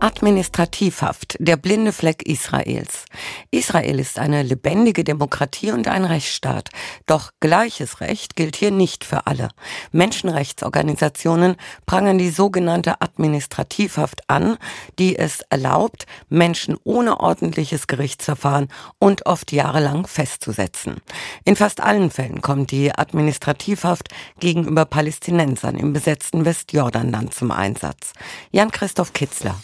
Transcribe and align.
Administrativhaft, 0.00 1.36
der 1.40 1.56
blinde 1.56 1.92
Fleck 1.92 2.22
Israels. 2.22 3.04
Israel 3.50 3.98
ist 3.98 4.18
eine 4.18 4.42
lebendige 4.42 5.02
Demokratie 5.02 5.72
und 5.72 5.88
ein 5.88 6.04
Rechtsstaat. 6.04 6.70
Doch 7.06 7.32
gleiches 7.40 8.00
Recht 8.00 8.36
gilt 8.36 8.56
hier 8.56 8.70
nicht 8.70 9.04
für 9.04 9.26
alle. 9.26 9.48
Menschenrechtsorganisationen 9.90 11.56
prangern 11.86 12.18
die 12.18 12.30
sogenannte 12.30 13.00
Administrativhaft 13.00 14.22
an, 14.28 14.56
die 14.98 15.16
es 15.16 15.40
erlaubt, 15.50 16.06
Menschen 16.28 16.76
ohne 16.84 17.18
ordentliches 17.18 17.86
Gerichtsverfahren 17.86 18.68
und 18.98 19.26
oft 19.26 19.52
jahrelang 19.52 20.06
festzusetzen. 20.06 20.98
In 21.44 21.56
fast 21.56 21.80
allen 21.80 22.10
Fällen 22.10 22.40
kommt 22.40 22.70
die 22.70 22.94
Administrativhaft 22.94 24.08
gegenüber 24.38 24.84
Palästinensern 24.84 25.76
im 25.76 25.92
besetzten 25.92 26.44
Westjordanland 26.44 27.34
zum 27.34 27.50
Einsatz. 27.50 28.12
Jan-Christoph 28.52 29.12
Kitzler. 29.12 29.56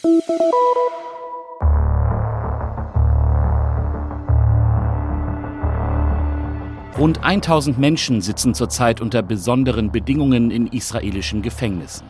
Rund 6.98 7.23
1000 7.23 7.78
Menschen 7.78 8.23
sitzen 8.23 8.55
zurzeit 8.55 9.02
unter 9.02 9.23
besonderen 9.23 9.92
Bedingungen 9.92 10.50
in 10.50 10.66
israelischen 10.69 11.42
Gefängnissen. 11.42 12.06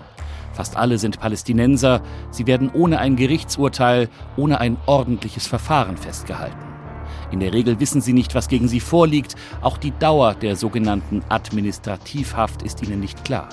Fast 0.52 0.76
alle 0.76 0.98
sind 0.98 1.18
Palästinenser. 1.18 2.02
Sie 2.30 2.46
werden 2.46 2.70
ohne 2.72 3.00
ein 3.00 3.16
Gerichtsurteil, 3.16 4.08
ohne 4.36 4.60
ein 4.60 4.76
ordentliches 4.86 5.48
Verfahren 5.48 5.96
festgehalten. 5.96 6.56
In 7.32 7.40
der 7.40 7.52
Regel 7.52 7.80
wissen 7.80 8.00
sie 8.00 8.12
nicht, 8.12 8.36
was 8.36 8.46
gegen 8.46 8.68
sie 8.68 8.78
vorliegt. 8.78 9.34
Auch 9.60 9.76
die 9.76 9.90
Dauer 9.90 10.34
der 10.34 10.54
sogenannten 10.54 11.22
Administrativhaft 11.28 12.62
ist 12.62 12.80
ihnen 12.82 13.00
nicht 13.00 13.24
klar. 13.24 13.48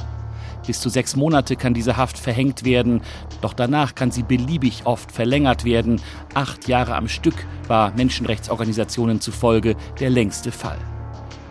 Bis 0.65 0.79
zu 0.79 0.89
sechs 0.89 1.15
Monate 1.15 1.55
kann 1.55 1.73
diese 1.73 1.97
Haft 1.97 2.17
verhängt 2.17 2.63
werden, 2.63 3.01
doch 3.41 3.53
danach 3.53 3.95
kann 3.95 4.11
sie 4.11 4.23
beliebig 4.23 4.85
oft 4.85 5.11
verlängert 5.11 5.65
werden. 5.65 6.01
Acht 6.33 6.67
Jahre 6.67 6.95
am 6.95 7.07
Stück 7.07 7.45
war 7.67 7.93
Menschenrechtsorganisationen 7.95 9.21
zufolge 9.21 9.75
der 9.99 10.09
längste 10.09 10.51
Fall. 10.51 10.77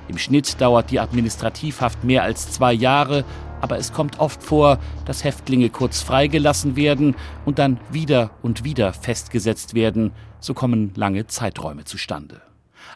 Im 0.09 0.19
Schnitt 0.19 0.61
dauert 0.61 0.91
die 0.91 1.01
Administrativhaft 1.01 2.05
mehr 2.05 2.23
als 2.23 2.51
zwei 2.51 2.73
Jahre, 2.73 3.25
aber 3.61 3.79
es 3.79 3.93
kommt 3.93 4.19
oft 4.19 4.43
vor, 4.43 4.79
dass 5.05 5.25
Häftlinge 5.25 5.71
kurz 5.71 6.03
freigelassen 6.03 6.77
werden 6.77 7.15
und 7.45 7.59
dann 7.59 7.79
wieder 7.91 8.31
und 8.43 8.65
wieder 8.65 8.93
festgesetzt 8.93 9.75
werden. 9.75 10.13
So 10.41 10.55
kommen 10.55 10.93
lange 10.97 11.27
Zeiträume 11.27 11.85
zustande. 11.85 12.41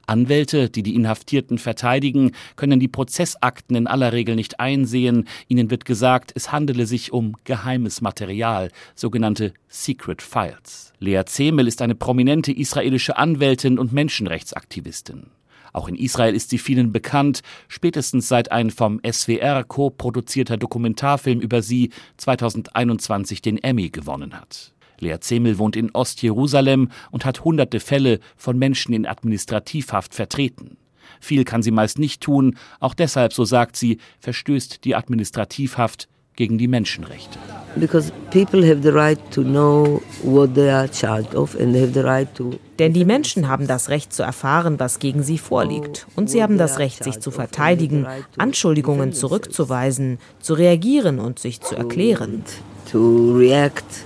Anwälte, 0.06 0.70
die 0.70 0.82
die 0.82 0.94
Inhaftierten 0.94 1.58
verteidigen, 1.58 2.32
können 2.56 2.80
die 2.80 2.88
Prozessakten 2.88 3.76
in 3.76 3.86
aller 3.86 4.12
Regel 4.12 4.36
nicht 4.36 4.60
einsehen. 4.60 5.28
Ihnen 5.48 5.70
wird 5.70 5.84
gesagt, 5.84 6.32
es 6.34 6.52
handele 6.52 6.86
sich 6.86 7.12
um 7.12 7.36
geheimes 7.44 8.00
Material, 8.00 8.70
sogenannte 8.94 9.52
Secret 9.68 10.22
Files. 10.22 10.92
Lea 10.98 11.22
Zemel 11.26 11.68
ist 11.68 11.82
eine 11.82 11.94
prominente 11.94 12.52
israelische 12.52 13.16
Anwältin 13.16 13.78
und 13.78 13.92
Menschenrechtsaktivistin. 13.92 15.26
Auch 15.74 15.88
in 15.88 15.96
Israel 15.96 16.36
ist 16.36 16.50
sie 16.50 16.58
vielen 16.58 16.92
bekannt, 16.92 17.42
spätestens 17.66 18.28
seit 18.28 18.52
ein 18.52 18.70
vom 18.70 19.00
SWR 19.04 19.64
co-produzierter 19.64 20.56
Dokumentarfilm 20.56 21.40
über 21.40 21.62
sie 21.62 21.90
2021 22.16 23.42
den 23.42 23.58
Emmy 23.58 23.90
gewonnen 23.90 24.40
hat. 24.40 24.73
Lea 25.00 25.18
Zemel 25.20 25.58
wohnt 25.58 25.76
in 25.76 25.90
Ostjerusalem 25.92 26.88
und 27.10 27.24
hat 27.24 27.44
hunderte 27.44 27.80
Fälle 27.80 28.20
von 28.36 28.58
Menschen 28.58 28.94
in 28.94 29.06
Administrativhaft 29.06 30.14
vertreten. 30.14 30.76
Viel 31.20 31.44
kann 31.44 31.62
sie 31.62 31.70
meist 31.70 31.98
nicht 31.98 32.22
tun, 32.22 32.56
auch 32.80 32.94
deshalb, 32.94 33.32
so 33.32 33.44
sagt 33.44 33.76
sie, 33.76 33.98
verstößt 34.20 34.84
die 34.84 34.94
Administrativhaft 34.94 36.08
gegen 36.36 36.58
die 36.58 36.68
Menschenrechte. 36.68 37.38
Denn 42.78 42.92
die 42.92 43.04
Menschen 43.04 43.48
haben 43.48 43.66
das 43.66 43.88
Recht 43.88 44.12
zu 44.12 44.22
erfahren, 44.22 44.80
was 44.80 44.98
gegen 44.98 45.22
sie 45.22 45.38
vorliegt. 45.38 46.06
Und 46.16 46.28
sie 46.30 46.42
haben 46.42 46.58
das 46.58 46.78
Recht, 46.78 47.04
sich 47.04 47.20
zu 47.20 47.30
verteidigen, 47.30 48.06
Anschuldigungen 48.36 49.12
zurückzuweisen, 49.12 50.18
zu 50.40 50.54
reagieren 50.54 51.20
und 51.20 51.38
sich 51.38 51.60
zu 51.60 51.76
erklären. 51.76 52.44
To 52.90 53.34
react 53.36 54.04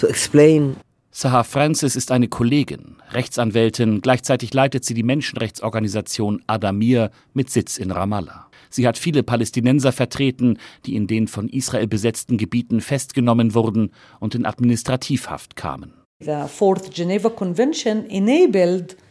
to 0.00 0.06
explain. 0.06 0.76
Sahar 1.12 1.44
Francis 1.44 1.96
ist 1.96 2.12
eine 2.12 2.28
Kollegin, 2.28 2.96
Rechtsanwältin, 3.10 4.00
gleichzeitig 4.00 4.54
leitet 4.54 4.84
sie 4.84 4.94
die 4.94 5.02
Menschenrechtsorganisation 5.02 6.42
Adamir 6.46 7.10
mit 7.34 7.50
Sitz 7.50 7.78
in 7.78 7.90
Ramallah. 7.90 8.46
Sie 8.70 8.86
hat 8.86 8.96
viele 8.96 9.24
Palästinenser 9.24 9.90
vertreten, 9.90 10.58
die 10.86 10.94
in 10.94 11.08
den 11.08 11.26
von 11.26 11.48
Israel 11.48 11.88
besetzten 11.88 12.38
Gebieten 12.38 12.80
festgenommen 12.80 13.54
wurden 13.54 13.90
und 14.20 14.36
in 14.36 14.46
Administrativhaft 14.46 15.56
kamen. 15.56 15.94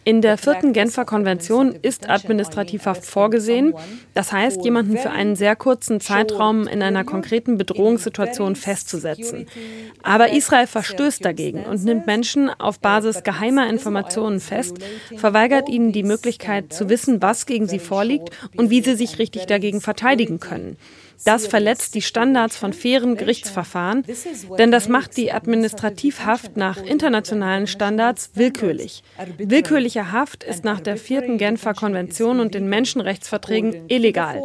In 0.06 0.22
der 0.22 0.38
vierten 0.38 0.74
Genfer 0.74 1.06
Konvention 1.06 1.76
ist 1.82 2.10
Administrativhaft 2.10 3.06
vorgesehen. 3.06 3.74
Das 4.14 4.32
heißt, 4.32 4.64
jemanden 4.64 4.98
für 4.98 5.12
einen 5.12 5.36
sehr 5.36 5.56
kurzen 5.56 6.00
Zeitraum 6.00 6.68
in 6.68 6.82
einer 6.82 7.04
konkreten 7.04 7.58
Bedrohungssituation 7.58 8.56
festzusetzen. 8.56 9.46
Aber 10.02 10.32
Israel 10.32 10.68
verstößt 10.68 11.24
dagegen 11.24 11.64
und 11.64 11.84
nimmt 11.84 12.08
Menschen 12.08 12.50
auf 12.50 12.80
Basis 12.80 13.24
geheimer 13.24 13.70
Informationen 13.70 14.40
fest, 14.40 14.78
verweigert 15.16 15.70
ihnen 15.70 15.92
die 15.92 16.04
Möglichkeit 16.04 16.72
zu 16.74 16.90
wissen, 16.90 17.22
was 17.22 17.46
gegen 17.46 17.68
sie 17.68 17.80
vorliegt 17.80 18.30
und 18.56 18.70
wie 18.70 18.82
sie 18.82 18.96
sich 18.96 19.20
richtig 19.20 19.46
dagegen 19.48 19.82
verteidigen 19.82 20.40
können. 20.40 20.78
Das 21.26 21.48
verletzt 21.48 21.96
die 21.96 22.02
Standards 22.02 22.56
von 22.56 22.72
fairen 22.72 23.18
Gerichtsverfahren, 23.18 24.06
denn 24.58 24.72
das 24.72 24.88
macht 24.88 25.18
die 25.18 25.34
Administrativhaft 25.34 26.56
nach 26.56 26.82
internationalen 26.82 27.68
Standards 27.68 28.32
willkürlich. 28.36 29.04
Willkürliche 29.90 30.12
Haft 30.12 30.44
ist 30.44 30.64
nach 30.64 30.80
der 30.80 30.98
vierten 30.98 31.40
Genfer 31.40 31.74
Konvention 31.74 32.40
und 32.40 32.54
den 32.54 32.70
Menschenrechtsverträgen 32.70 33.90
illegal. 33.90 34.40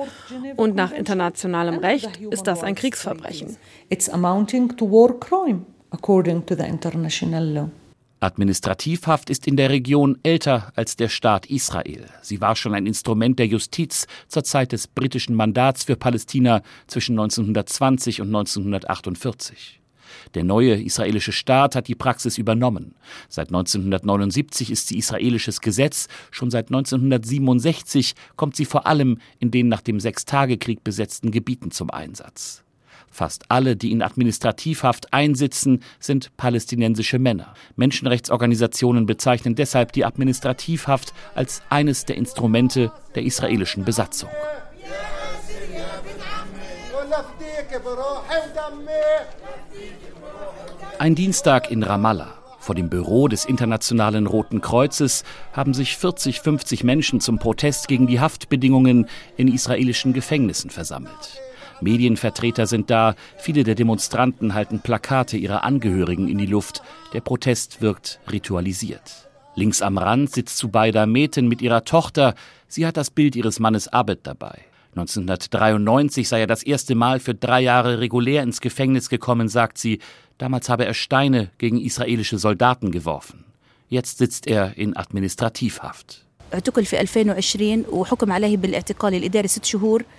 Und 0.57 0.75
nach 0.75 0.91
internationalem 0.91 1.79
Recht 1.81 2.19
ist 2.31 2.45
das 2.45 2.63
ein 2.63 2.75
Kriegsverbrechen. 2.75 3.59
It's 3.91 4.09
amounting 4.09 4.75
to 4.79 4.91
war 4.91 5.21
crime, 5.21 5.67
according 5.91 6.47
to 6.47 6.55
the 6.55 6.63
international 6.63 7.45
law. 7.45 7.71
Administrativhaft 8.21 9.29
ist 9.29 9.47
in 9.47 9.59
der 9.59 9.69
Region 9.69 10.19
älter 10.23 10.73
als 10.77 10.97
der 10.97 11.11
Staat 11.11 11.45
Israel. 11.51 12.07
Sie 12.23 12.41
war 12.41 12.57
schon 12.57 12.75
ein 12.75 12.87
Instrument 12.87 13.39
der 13.39 13.47
Justiz 13.47 14.07
zur 14.29 14.45
Zeit 14.45 14.73
des 14.73 14.87
britischen 14.87 15.35
Mandats 15.35 15.85
für 15.85 15.97
Palästina 15.97 16.63
zwischen 16.87 17.19
1920 17.19 18.23
und 18.23 18.29
1948. 18.29 19.84
Der 20.35 20.45
neue 20.45 20.83
israelische 20.83 21.33
Staat 21.33 21.77
hat 21.77 21.89
die 21.89 21.95
Praxis 21.95 22.39
übernommen. 22.39 22.95
Seit 23.29 23.49
1979 23.49 24.71
ist 24.71 24.89
sie 24.89 24.99
israelisches 24.99 25.61
Gesetz, 25.61 26.09
schon 26.31 26.51
seit 26.51 26.67
1967 26.69 28.15
kommt 28.37 28.57
sie 28.57 28.65
vor 28.65 28.87
allem 28.87 29.19
in 29.39 29.51
den 29.51 29.69
nach 29.69 29.81
dem 29.81 30.01
Sechstagekrieg 30.01 30.85
besetzten 30.85 31.31
Gebieten 31.31 31.71
zum 31.71 31.91
Einsatz. 31.91 32.65
Fast 33.15 33.45
alle, 33.49 33.77
die 33.77 33.93
in 33.93 34.03
Administrativhaft 34.03 35.13
einsitzen, 35.13 35.85
sind 36.01 36.37
palästinensische 36.37 37.21
Männer. 37.21 37.55
Menschenrechtsorganisationen 37.77 39.07
bezeichnen 39.07 39.55
deshalb 39.55 39.93
die 39.93 40.05
Administrativhaft 40.05 41.15
als 41.37 41.63
eines 41.71 42.07
der 42.07 42.17
Instrumente 42.17 42.91
der 43.15 43.23
israelischen 43.23 43.85
Besatzung. 43.85 44.31
Ein 50.99 51.15
Dienstag 51.15 51.71
in 51.71 51.83
Ramallah. 51.83 52.35
Vor 52.59 52.75
dem 52.75 52.89
Büro 52.89 53.29
des 53.29 53.45
Internationalen 53.45 54.27
Roten 54.27 54.61
Kreuzes 54.61 55.23
haben 55.53 55.75
sich 55.75 55.99
40, 55.99 56.41
50 56.41 56.83
Menschen 56.83 57.21
zum 57.21 57.39
Protest 57.39 57.89
gegen 57.89 58.07
die 58.07 58.21
Haftbedingungen 58.21 59.09
in 59.37 59.53
israelischen 59.53 60.15
Gefängnissen 60.15 60.71
versammelt. 60.71 61.41
Medienvertreter 61.81 62.67
sind 62.67 62.89
da, 62.89 63.15
viele 63.37 63.65
der 63.65 63.75
Demonstranten 63.75 64.55
halten 64.55 64.81
Plakate 64.81 65.37
ihrer 65.37 65.63
Angehörigen 65.65 66.29
in 66.29 66.39
die 66.39 66.47
Luft. 66.47 66.83
Der 67.13 67.21
Protest 67.21 67.83
wirkt 67.83 68.21
ritualisiert. 68.33 69.29
Links 69.55 69.83
am 69.83 69.99
Rand 69.99 70.33
sitzt 70.33 70.57
Zubaida 70.57 71.07
Meten 71.07 71.49
mit 71.49 71.63
ihrer 71.63 71.85
Tochter. 71.85 72.35
Sie 72.67 72.87
hat 72.87 72.97
das 72.97 73.11
Bild 73.11 73.37
ihres 73.37 73.61
Mannes 73.61 73.89
Abed 73.89 74.21
dabei. 74.25 74.65
1993 74.97 76.29
sei 76.29 76.41
er 76.41 76.47
das 76.47 76.63
erste 76.63 76.95
Mal 76.95 77.21
für 77.21 77.35
drei 77.35 77.61
Jahre 77.61 78.01
regulär 78.01 78.43
ins 78.43 78.61
Gefängnis 78.61 79.09
gekommen, 79.09 79.49
sagt 79.49 79.79
sie. 79.79 79.99
Damals 80.39 80.69
habe 80.69 80.85
er 80.85 80.95
Steine 80.95 81.51
gegen 81.59 81.81
israelische 81.81 82.39
Soldaten 82.39 82.91
geworfen. 82.91 83.45
Jetzt 83.89 84.19
sitzt 84.19 84.47
er 84.47 84.77
in 84.77 84.97
Administrativhaft. 84.97 86.25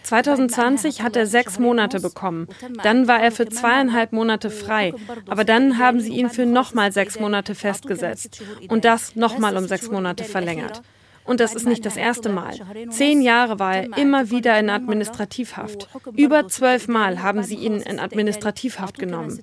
2020 0.03 1.01
hat 1.01 1.15
er 1.15 1.25
sechs 1.27 1.59
Monate 1.59 1.99
bekommen. 2.01 2.47
Dann 2.83 3.07
war 3.07 3.21
er 3.21 3.31
für 3.31 3.47
zweieinhalb 3.47 4.11
Monate 4.11 4.49
frei. 4.49 4.93
Aber 5.27 5.45
dann 5.45 5.77
haben 5.77 6.01
sie 6.01 6.13
ihn 6.13 6.29
für 6.29 6.45
nochmal 6.45 6.91
sechs 6.91 7.19
Monate 7.19 7.55
festgesetzt 7.55 8.43
und 8.67 8.83
das 8.83 9.15
nochmal 9.15 9.55
um 9.55 9.67
sechs 9.67 9.89
Monate 9.89 10.25
verlängert. 10.25 10.81
Und 11.25 11.39
das 11.39 11.55
ist 11.55 11.67
nicht 11.67 11.85
das 11.85 11.97
erste 11.97 12.29
Mal. 12.29 12.53
Zehn 12.89 13.21
Jahre 13.21 13.59
war 13.59 13.75
er 13.75 13.97
immer 13.97 14.29
wieder 14.29 14.57
in 14.59 14.69
Administrativhaft. 14.69 15.89
Über 16.15 16.47
zwölf 16.47 16.87
Mal 16.87 17.21
haben 17.21 17.43
sie 17.43 17.55
ihn 17.55 17.81
in 17.81 17.99
Administrativhaft 17.99 18.99
genommen. 18.99 19.41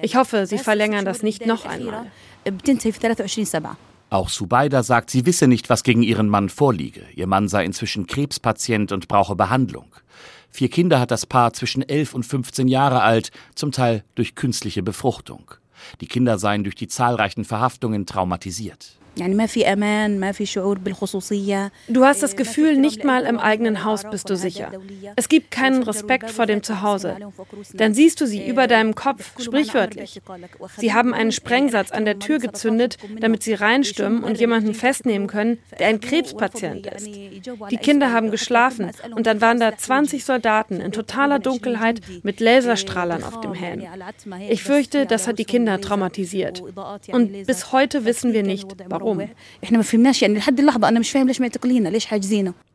Ich 0.00 0.16
hoffe, 0.16 0.46
sie 0.46 0.58
verlängern 0.58 1.04
das 1.04 1.22
nicht 1.22 1.46
noch 1.46 1.66
einmal. 1.66 2.06
Auch 4.10 4.28
Subaida 4.28 4.82
sagt, 4.84 5.10
sie 5.10 5.26
wisse 5.26 5.48
nicht, 5.48 5.70
was 5.70 5.82
gegen 5.82 6.02
ihren 6.02 6.28
Mann 6.28 6.48
vorliege. 6.48 7.02
Ihr 7.14 7.26
Mann 7.26 7.48
sei 7.48 7.64
inzwischen 7.64 8.06
Krebspatient 8.06 8.92
und 8.92 9.08
brauche 9.08 9.34
Behandlung. 9.34 9.86
Vier 10.50 10.70
Kinder 10.70 11.00
hat 11.00 11.10
das 11.10 11.26
Paar 11.26 11.52
zwischen 11.52 11.82
11 11.82 12.14
und 12.14 12.24
15 12.24 12.68
Jahre 12.68 13.02
alt, 13.02 13.32
zum 13.56 13.72
Teil 13.72 14.04
durch 14.14 14.36
künstliche 14.36 14.84
Befruchtung. 14.84 15.50
Die 16.00 16.06
Kinder 16.06 16.38
seien 16.38 16.62
durch 16.62 16.76
die 16.76 16.86
zahlreichen 16.86 17.44
Verhaftungen 17.44 18.06
traumatisiert. 18.06 19.00
Du 21.88 22.04
hast 22.04 22.22
das 22.22 22.36
Gefühl, 22.36 22.76
nicht 22.76 23.04
mal 23.04 23.24
im 23.24 23.38
eigenen 23.38 23.84
Haus 23.84 24.02
bist 24.10 24.28
du 24.28 24.36
sicher. 24.36 24.72
Es 25.14 25.28
gibt 25.28 25.50
keinen 25.52 25.82
Respekt 25.84 26.30
vor 26.30 26.46
dem 26.46 26.62
Zuhause. 26.62 27.16
Dann 27.74 27.94
siehst 27.94 28.20
du 28.20 28.26
sie 28.26 28.46
über 28.46 28.66
deinem 28.66 28.94
Kopf, 28.94 29.40
sprichwörtlich. 29.40 30.20
Sie 30.76 30.92
haben 30.92 31.14
einen 31.14 31.30
Sprengsatz 31.32 31.92
an 31.92 32.04
der 32.04 32.18
Tür 32.18 32.38
gezündet, 32.38 32.96
damit 33.20 33.42
sie 33.44 33.54
reinstürmen 33.54 34.24
und 34.24 34.40
jemanden 34.40 34.74
festnehmen 34.74 35.28
können, 35.28 35.58
der 35.78 35.88
ein 35.88 36.00
Krebspatient 36.00 36.86
ist. 36.86 37.06
Die 37.06 37.76
Kinder 37.76 38.12
haben 38.12 38.30
geschlafen 38.30 38.90
und 39.14 39.26
dann 39.26 39.40
waren 39.40 39.60
da 39.60 39.76
20 39.76 40.24
Soldaten 40.24 40.80
in 40.80 40.90
totaler 40.92 41.38
Dunkelheit 41.38 42.00
mit 42.22 42.40
Laserstrahlern 42.40 43.22
auf 43.22 43.40
dem 43.40 43.54
Helm. 43.54 43.84
Ich 44.48 44.64
fürchte, 44.64 45.06
das 45.06 45.28
hat 45.28 45.38
die 45.38 45.44
Kinder 45.44 45.80
traumatisiert. 45.80 46.62
Und 47.12 47.46
bis 47.46 47.70
heute 47.70 48.04
wissen 48.04 48.32
wir 48.32 48.42
nicht, 48.42 48.74
warum. 48.88 49.03
Warum? 49.04 49.20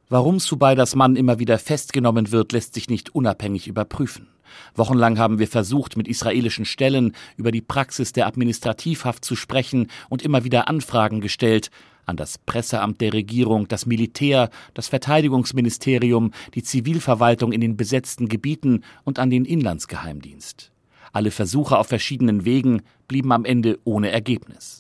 Warum 0.09 0.39
Subaidas 0.39 0.95
Mann 0.95 1.15
immer 1.15 1.39
wieder 1.39 1.57
festgenommen 1.57 2.31
wird, 2.31 2.51
lässt 2.51 2.75
sich 2.75 2.89
nicht 2.89 3.15
unabhängig 3.15 3.67
überprüfen. 3.67 4.27
Wochenlang 4.75 5.17
haben 5.17 5.39
wir 5.39 5.47
versucht, 5.47 5.97
mit 5.97 6.07
israelischen 6.07 6.65
Stellen 6.65 7.15
über 7.37 7.51
die 7.51 7.61
Praxis 7.61 8.13
der 8.13 8.27
Administrativhaft 8.27 9.25
zu 9.25 9.35
sprechen 9.35 9.87
und 10.09 10.21
immer 10.21 10.43
wieder 10.43 10.67
Anfragen 10.67 11.21
gestellt 11.21 11.69
an 12.05 12.17
das 12.17 12.39
Presseamt 12.39 13.01
der 13.01 13.13
Regierung, 13.13 13.67
das 13.67 13.85
Militär, 13.85 14.49
das 14.73 14.87
Verteidigungsministerium, 14.87 16.31
die 16.55 16.63
Zivilverwaltung 16.63 17.51
in 17.51 17.61
den 17.61 17.77
besetzten 17.77 18.27
Gebieten 18.27 18.83
und 19.03 19.19
an 19.19 19.29
den 19.29 19.45
Inlandsgeheimdienst. 19.45 20.71
Alle 21.11 21.31
Versuche 21.31 21.77
auf 21.77 21.87
verschiedenen 21.87 22.45
Wegen 22.45 22.81
blieben 23.07 23.31
am 23.31 23.45
Ende 23.45 23.79
ohne 23.83 24.09
Ergebnis. 24.11 24.78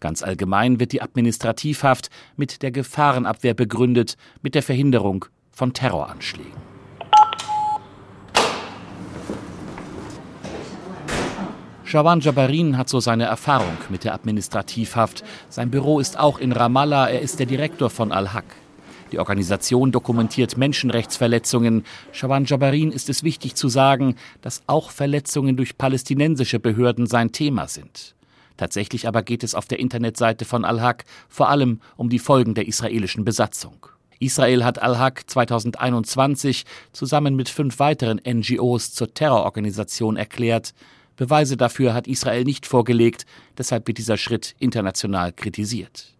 Ganz 0.00 0.22
allgemein 0.22 0.80
wird 0.80 0.92
die 0.92 1.02
Administrativhaft 1.02 2.10
mit 2.36 2.62
der 2.62 2.70
Gefahrenabwehr 2.70 3.54
begründet, 3.54 4.16
mit 4.42 4.54
der 4.54 4.62
Verhinderung 4.62 5.24
von 5.50 5.72
Terroranschlägen. 5.72 6.68
Shawan 11.88 12.20
Jabarin 12.20 12.76
hat 12.76 12.90
so 12.90 13.00
seine 13.00 13.24
Erfahrung 13.24 13.78
mit 13.88 14.04
der 14.04 14.12
Administrativhaft. 14.12 15.24
Sein 15.48 15.70
Büro 15.70 16.00
ist 16.00 16.18
auch 16.18 16.38
in 16.38 16.52
Ramallah, 16.52 17.08
er 17.08 17.22
ist 17.22 17.38
der 17.38 17.46
Direktor 17.46 17.88
von 17.88 18.12
Al-Haq. 18.12 18.44
Die 19.10 19.18
Organisation 19.18 19.90
dokumentiert 19.90 20.58
Menschenrechtsverletzungen. 20.58 21.84
Shawan 22.12 22.44
Jabarin 22.44 22.92
ist 22.92 23.08
es 23.08 23.22
wichtig 23.22 23.54
zu 23.54 23.70
sagen, 23.70 24.16
dass 24.42 24.62
auch 24.66 24.90
Verletzungen 24.90 25.56
durch 25.56 25.78
palästinensische 25.78 26.58
Behörden 26.58 27.06
sein 27.06 27.32
Thema 27.32 27.68
sind. 27.68 28.14
Tatsächlich 28.58 29.08
aber 29.08 29.22
geht 29.22 29.42
es 29.44 29.54
auf 29.54 29.66
der 29.66 29.78
Internetseite 29.78 30.44
von 30.44 30.66
Al-Haq 30.66 31.04
vor 31.28 31.48
allem 31.48 31.80
um 31.96 32.10
die 32.10 32.18
Folgen 32.18 32.54
der 32.54 32.68
israelischen 32.68 33.24
Besatzung. 33.24 33.86
Israel 34.18 34.64
hat 34.64 34.82
Al-Haq 34.82 35.22
2021 35.28 36.66
zusammen 36.92 37.36
mit 37.36 37.48
fünf 37.48 37.78
weiteren 37.78 38.20
NGOs 38.26 38.92
zur 38.92 39.14
Terrororganisation 39.14 40.16
erklärt. 40.16 40.74
Beweise 41.16 41.56
dafür 41.56 41.94
hat 41.94 42.08
Israel 42.08 42.42
nicht 42.42 42.66
vorgelegt, 42.66 43.26
deshalb 43.56 43.86
wird 43.86 43.98
dieser 43.98 44.16
Schritt 44.16 44.56
international 44.58 45.32
kritisiert. 45.32 46.14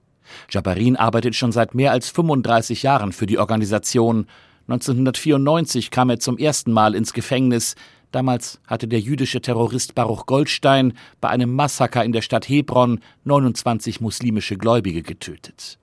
Jabarin 0.48 0.96
arbeitet 0.96 1.34
schon 1.34 1.50
seit 1.50 1.74
mehr 1.74 1.90
als 1.90 2.08
35 2.10 2.84
Jahren 2.84 3.12
für 3.12 3.26
die 3.26 3.38
Organisation. 3.38 4.26
1994 4.68 5.90
kam 5.90 6.10
er 6.10 6.20
zum 6.20 6.38
ersten 6.38 6.70
Mal 6.70 6.94
ins 6.94 7.12
Gefängnis, 7.12 7.74
Damals 8.10 8.58
hatte 8.66 8.88
der 8.88 9.00
jüdische 9.00 9.40
Terrorist 9.42 9.94
Baruch 9.94 10.24
Goldstein 10.26 10.94
bei 11.20 11.28
einem 11.28 11.54
Massaker 11.54 12.04
in 12.04 12.12
der 12.12 12.22
Stadt 12.22 12.48
Hebron 12.48 13.00
29 13.24 14.00
muslimische 14.00 14.56
Gläubige 14.56 15.02
getötet. 15.02 15.78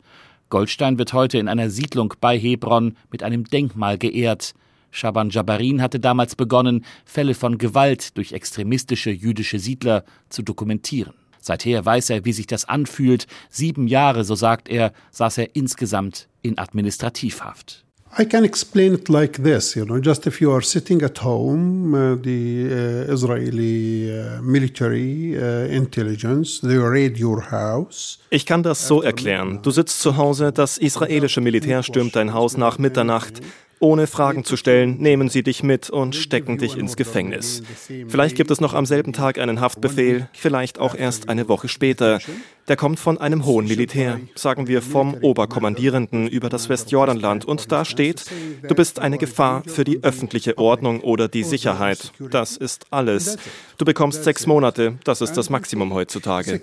Goldstein 0.50 0.98
wird 0.98 1.14
heute 1.14 1.38
in 1.38 1.48
einer 1.48 1.70
Siedlung 1.70 2.14
bei 2.20 2.38
Hebron 2.38 2.98
mit 3.12 3.22
einem 3.22 3.44
Denkmal 3.44 3.98
geehrt. 3.98 4.54
Shaban 4.90 5.30
Jabarin 5.30 5.82
hatte 5.82 6.00
damals 6.00 6.36
begonnen, 6.36 6.86
Fälle 7.04 7.36
von 7.36 7.58
Gewalt 7.58 8.18
durch 8.18 8.32
extremistische 8.32 9.12
jüdische 9.12 9.60
Siedler 9.60 10.04
zu 10.30 10.42
dokumentieren. 10.42 11.14
Seither 11.40 11.86
weiß 11.86 12.10
er, 12.10 12.26
wie 12.26 12.34
sich 12.34 12.48
das 12.48 12.66
anfühlt. 12.66 13.28
Sieben 13.50 13.88
Jahre, 13.88 14.24
so 14.24 14.34
sagt 14.34 14.68
er, 14.68 14.94
saß 15.12 15.38
er 15.38 15.56
insgesamt 15.56 16.28
in 16.42 16.58
Administrativhaft. 16.58 17.85
I 18.18 18.24
can 18.24 18.46
explain 18.46 18.94
it 18.94 19.10
like 19.10 19.44
this, 19.44 19.76
you 19.76 19.84
know, 19.84 20.00
just 20.00 20.26
if 20.26 20.40
you 20.40 20.50
are 20.54 20.62
sitting 20.62 21.02
at 21.02 21.18
home, 21.18 21.94
uh, 21.94 22.16
the 22.16 22.70
uh, 23.10 23.14
Israeli 23.14 24.10
uh, 24.10 24.42
military 24.42 25.36
uh, 25.38 25.68
intelligence, 25.70 26.62
they 26.62 26.78
raid 26.78 27.20
your 27.20 27.52
house. 27.52 28.18
Ich 28.30 28.46
kann 28.46 28.64
das 28.64 28.88
so 28.88 29.02
erklären. 29.02 29.60
Du 29.64 29.70
sitzt 29.70 30.00
zu 30.00 30.16
Hause, 30.16 30.54
das 30.54 30.78
israelische 30.78 31.42
Militär 31.42 31.84
stürmt 31.84 32.16
dein 32.16 32.34
Haus 32.34 32.56
nach 32.56 32.78
Mitternacht. 32.78 33.42
Ohne 33.80 34.08
Fragen 34.08 34.46
zu 34.46 34.56
stellen, 34.58 34.98
nehmen 34.98 35.30
sie 35.30 35.44
dich 35.44 35.62
mit 35.62 35.90
und 35.90 36.16
stecken 36.16 36.58
dich 36.58 36.78
ins 36.78 36.96
Gefängnis. 36.96 37.62
Vielleicht 38.08 38.36
gibt 38.36 38.50
es 38.52 38.62
noch 38.62 38.74
am 38.74 38.86
selben 38.86 39.14
Tag 39.14 39.38
einen 39.38 39.60
Haftbefehl, 39.60 40.30
vielleicht 40.34 40.80
auch 40.80 40.96
erst 40.96 41.30
eine 41.30 41.50
Woche 41.50 41.68
später. 41.68 42.20
Der 42.68 42.78
kommt 42.78 43.00
von 43.00 43.20
einem 43.20 43.46
hohen 43.46 43.68
Militär, 43.68 44.20
sagen 44.34 44.68
wir 44.68 44.82
vom 44.82 45.14
Oberkommandierenden 45.14 46.28
über 46.28 46.50
das 46.50 46.68
Westjordanland. 46.68 47.46
Und 47.46 47.72
da 47.72 47.86
steht, 47.86 48.26
du 48.68 48.74
bist 48.74 49.00
eine 49.00 49.18
Gefahr 49.18 49.64
für 49.68 49.84
die 49.84 50.04
öffentliche 50.04 50.58
Ordnung 50.58 51.02
oder 51.02 51.28
die 51.28 51.44
Sicherheit. 51.44 52.12
Das 52.32 52.58
ist 52.58 52.88
alles. 52.90 53.38
Du 53.78 53.86
bekommst 53.86 54.24
sechs 54.24 54.48
Monate, 54.48 54.98
das 55.04 55.22
ist 55.22 55.34
das 55.34 55.50
Maximum 55.50 55.94
heutzutage. 55.94 56.60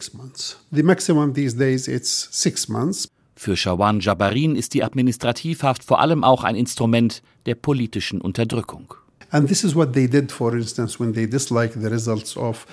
Für 3.44 3.56
Shawan 3.56 3.99
Jabarin 3.99 4.55
ist 4.55 4.73
die 4.73 4.85
Administrativhaft 4.85 5.83
vor 5.83 5.99
allem 5.99 6.23
auch 6.23 6.44
ein 6.44 6.55
Instrument 6.55 7.25
der 7.44 7.56
politischen 7.56 8.21
Unterdrückung. 8.21 8.94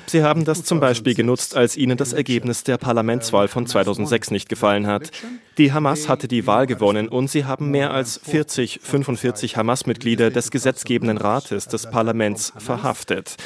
Sie 0.08 0.24
haben 0.24 0.44
das 0.44 0.64
zum 0.66 0.82
Beispiel 0.82 1.16
genutzt, 1.16 1.56
als 1.56 1.78
ihnen 1.78 1.96
das 1.96 2.12
Ergebnis 2.12 2.66
der 2.66 2.78
Parlamentswahl 2.78 3.48
von 3.48 3.66
2006 3.66 4.32
nicht 4.32 4.50
gefallen 4.50 4.86
hat. 4.86 5.10
Die 5.58 5.72
Hamas 5.72 6.10
hatte 6.10 6.28
die 6.28 6.46
Wahl 6.48 6.68
gewonnen 6.68 7.08
und 7.08 7.30
sie 7.30 7.46
haben 7.46 7.72
mehr 7.72 7.92
als 7.92 8.20
40, 8.24 8.82
45 8.84 9.56
Hamas-Mitglieder 9.56 10.32
des 10.32 10.52
gesetzgebenden 10.52 11.18
Rates 11.18 11.68
des 11.68 11.90
Parlaments 11.90 12.52
verhaftet, 12.58 13.38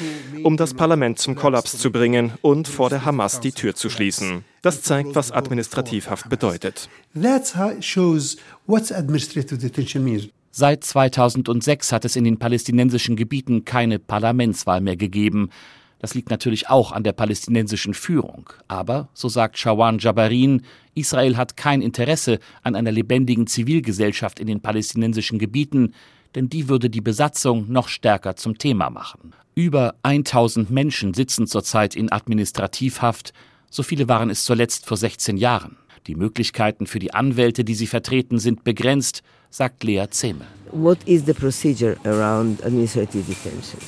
um 0.42 0.56
das 0.56 0.74
Parlament 0.74 1.20
zum 1.20 1.36
Kollaps 1.36 1.78
zu 1.78 1.92
bringen 1.92 2.32
und 2.42 2.66
vor 2.66 2.90
der 2.90 3.04
Hamas 3.04 3.38
die 3.38 3.52
Tür 3.52 3.76
zu 3.76 3.90
schließen. 3.90 4.44
Das 4.62 4.82
zeigt, 4.82 5.14
was 5.14 5.30
Administrativhaft 5.30 6.28
bedeutet. 6.28 6.88
That 7.14 7.54
shows 7.80 8.38
what 8.66 8.90
administrative 8.90 9.58
detention 9.58 10.02
means. 10.02 10.30
Seit 10.56 10.84
2006 10.84 11.90
hat 11.90 12.04
es 12.04 12.14
in 12.14 12.22
den 12.22 12.38
palästinensischen 12.38 13.16
Gebieten 13.16 13.64
keine 13.64 13.98
Parlamentswahl 13.98 14.80
mehr 14.80 14.96
gegeben. 14.96 15.50
Das 15.98 16.14
liegt 16.14 16.30
natürlich 16.30 16.70
auch 16.70 16.92
an 16.92 17.02
der 17.02 17.12
palästinensischen 17.12 17.92
Führung. 17.92 18.48
Aber, 18.68 19.08
so 19.14 19.28
sagt 19.28 19.58
Shawan 19.58 19.98
Jabarin, 19.98 20.62
Israel 20.94 21.36
hat 21.36 21.56
kein 21.56 21.82
Interesse 21.82 22.38
an 22.62 22.76
einer 22.76 22.92
lebendigen 22.92 23.48
Zivilgesellschaft 23.48 24.38
in 24.38 24.46
den 24.46 24.60
palästinensischen 24.60 25.40
Gebieten, 25.40 25.92
denn 26.36 26.48
die 26.48 26.68
würde 26.68 26.88
die 26.88 27.00
Besatzung 27.00 27.68
noch 27.68 27.88
stärker 27.88 28.36
zum 28.36 28.56
Thema 28.56 28.90
machen. 28.90 29.34
Über 29.56 29.96
1000 30.04 30.70
Menschen 30.70 31.14
sitzen 31.14 31.48
zurzeit 31.48 31.96
in 31.96 32.12
Administrativhaft, 32.12 33.32
so 33.70 33.82
viele 33.82 34.06
waren 34.06 34.30
es 34.30 34.44
zuletzt 34.44 34.86
vor 34.86 34.96
16 34.96 35.36
Jahren. 35.36 35.78
Die 36.06 36.14
Möglichkeiten 36.14 36.86
für 36.86 36.98
die 36.98 37.14
Anwälte, 37.14 37.64
die 37.64 37.74
sie 37.74 37.86
vertreten, 37.86 38.38
sind 38.38 38.62
begrenzt 38.64 39.22
sagt 39.50 39.84
Lea 39.84 40.06
Zehme. 40.10 40.44
What 40.72 40.98
is 41.06 41.24
the 41.24 41.32
procedure 41.32 41.96
around 42.04 42.62
administrative 42.64 43.22
detention? 43.22 43.80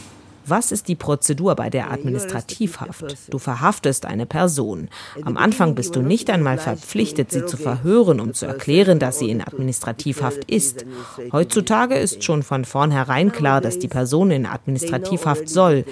Was 0.48 0.70
ist 0.70 0.86
die 0.86 0.94
Prozedur 0.94 1.56
bei 1.56 1.70
der 1.70 1.90
Administrativhaft? 1.90 3.16
Du 3.30 3.38
verhaftest 3.38 4.06
eine 4.06 4.26
Person. 4.26 4.88
Am 5.22 5.36
Anfang 5.36 5.74
bist 5.74 5.96
du 5.96 6.02
nicht 6.02 6.30
einmal 6.30 6.56
verpflichtet, 6.58 7.32
sie 7.32 7.46
zu 7.46 7.56
verhören, 7.56 8.20
um 8.20 8.32
zu 8.32 8.46
erklären, 8.46 9.00
dass 9.00 9.18
sie 9.18 9.28
in 9.28 9.40
Administrativhaft 9.40 10.48
ist. 10.48 10.86
Heutzutage 11.32 11.96
ist 11.96 12.22
schon 12.22 12.44
von 12.44 12.64
vornherein 12.64 13.32
klar, 13.32 13.60
dass 13.60 13.80
die 13.80 13.88
Person 13.88 14.30
in 14.30 14.46
Administrativhaft 14.46 15.48
soll. 15.48 15.84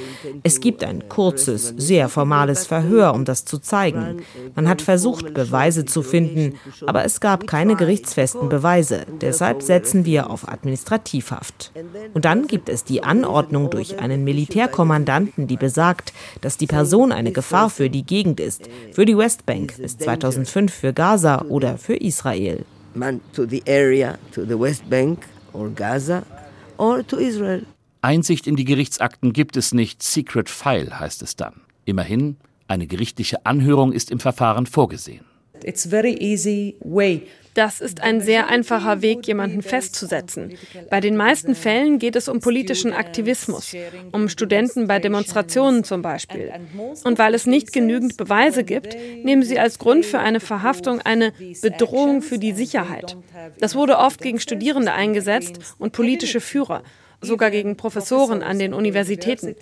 Es 0.45 0.61
gibt 0.61 0.85
ein 0.85 1.09
kurzes, 1.09 1.75
sehr 1.77 2.09
formales 2.09 2.65
Verhör, 2.65 3.13
um 3.13 3.25
das 3.25 3.45
zu 3.45 3.59
zeigen. 3.59 4.23
Man 4.55 4.69
hat 4.69 4.83
versucht, 4.83 5.35
Beweise 5.35 5.85
zu 5.85 6.03
finden, 6.03 6.55
aber 6.87 7.05
es 7.05 7.19
gab 7.19 7.49
keine 7.49 7.75
gerichtsfesten 7.75 8.49
Beweise. 8.49 9.05
Deshalb 9.21 9.63
setzen 9.63 10.05
wir 10.05 10.31
auf 10.31 10.49
Administrativhaft. 10.49 11.73
Und 12.13 12.25
dann 12.25 12.47
gibt 12.47 12.69
es 12.69 12.85
die 12.85 13.03
Anordnung 13.03 13.69
durch 13.71 13.99
einen 13.99 14.23
Militär 14.23 14.44
Militärkommandanten, 14.45 15.47
die 15.47 15.57
besagt, 15.57 16.13
dass 16.43 16.59
die 16.59 16.67
Person 16.67 17.13
eine 17.13 17.33
Gefahr 17.33 17.71
für 17.71 17.89
die 17.89 18.05
Gegend 18.05 18.41
ist, 18.41 18.69
für 18.93 19.07
die 19.07 19.17
Westbank 19.17 19.77
bis 19.79 19.97
2005 19.97 20.73
für 20.73 20.93
Gaza 20.93 21.43
oder 21.49 21.79
für 21.79 21.97
Israel. 21.97 22.65
Einsicht 28.03 28.47
in 28.47 28.57
die 28.57 28.65
Gerichtsakten 28.65 29.33
gibt 29.33 29.57
es 29.57 29.73
nicht, 29.73 30.03
Secret 30.03 30.51
File 30.51 31.01
heißt 31.01 31.23
es 31.23 31.37
dann. 31.37 31.55
Immerhin, 31.87 32.37
eine 32.69 32.87
gerichtliche 32.87 33.47
Anhörung 33.47 33.93
ist 33.93 34.11
im 34.11 34.21
Verfahren 34.21 34.67
vorgesehen. 34.67 35.25
It's 35.63 35.87
very 35.87 36.15
easy 36.19 36.77
way 36.81 37.23
das 37.55 37.81
ist 37.81 38.03
ein 38.03 38.21
sehr 38.21 38.49
einfacher 38.49 39.01
Weg, 39.01 39.27
jemanden 39.27 39.63
festzusetzen. 39.63 40.57
Bei 40.91 41.01
den 41.01 41.17
meisten 41.17 41.55
Fällen 41.55 41.99
geht 41.99 42.17
es 42.17 42.29
um 42.29 42.41
politischen 42.41 42.93
Aktivismus, 42.93 43.75
um 44.13 44.29
Studenten 44.29 44.87
bei 44.87 44.99
Demonstrationen 44.99 45.85
zum 45.85 46.03
Beispiel. 46.03 46.53
Und 47.05 47.19
weil 47.19 47.35
es 47.35 47.47
nicht 47.47 47.73
genügend 47.73 48.17
Beweise 48.17 48.65
gibt, 48.65 48.97
nehmen 49.23 49.43
sie 49.43 49.59
als 49.59 49.79
Grund 49.79 50.05
für 50.05 50.19
eine 50.19 50.41
Verhaftung 50.41 51.01
eine 51.01 51.33
Bedrohung 51.63 52.23
für 52.23 52.39
die 52.39 52.53
Sicherheit. 52.53 53.17
Das 53.59 53.75
wurde 53.75 53.99
oft 53.99 54.21
gegen 54.21 54.41
Studierende 54.41 54.93
eingesetzt 54.93 55.61
und 55.79 55.93
politische 55.93 56.41
Führer, 56.41 56.83
sogar 57.21 57.51
gegen 57.51 57.77
Professoren 57.77 58.43
an 58.43 58.59
den 58.59 58.75
Universitäten. 58.75 59.55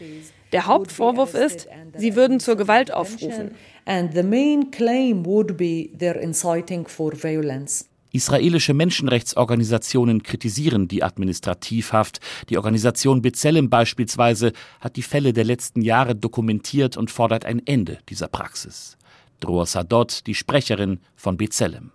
Der 0.53 0.67
Hauptvorwurf 0.67 1.35
ist, 1.35 1.67
sie 1.97 2.15
würden 2.15 2.39
zur 2.39 2.57
Gewalt 2.57 2.93
aufrufen. 2.93 3.53
And 3.85 4.15
the 4.15 4.23
main 4.23 4.71
claim 4.71 5.25
would 5.25 5.57
be 5.57 5.91
they're 5.99 6.19
inciting 6.19 6.87
for 6.87 7.13
violence. 7.13 7.87
Israelische 8.13 8.75
Menschenrechtsorganisationen 8.75 10.23
kritisieren 10.23 10.87
die 10.87 11.03
Administrativhaft. 11.03 12.21
Die 12.51 12.59
Organisation 12.59 13.23
B'Tselem 13.23 13.71
beispielsweise 13.71 14.53
hat 14.81 14.97
die 14.97 15.03
Fälle 15.03 15.33
der 15.33 15.45
letzten 15.45 15.81
Jahre 15.81 16.15
dokumentiert 16.15 16.99
und 16.99 17.11
fordert 17.11 17.47
ein 17.47 17.67
Ende 17.67 17.99
dieser 18.11 18.29
Praxis. 18.29 18.99
Dror 19.41 19.65
Sadot, 19.65 20.27
die 20.27 20.35
Sprecherin 20.35 21.01
von 21.17 21.39
B'Tselem. 21.39 21.91